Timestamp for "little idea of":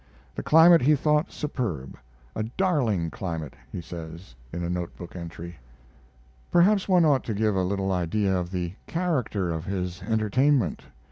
7.61-8.49